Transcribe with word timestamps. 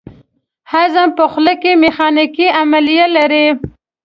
هضم 0.71 1.09
په 1.17 1.23
خوله 1.31 1.53
کې 1.61 1.71
میخانیکي 1.83 2.47
عملیه 2.61 3.07
لري. 3.17 3.45